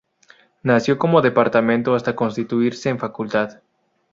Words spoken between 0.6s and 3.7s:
Nació como Departamento hasta constituirse en Facultad.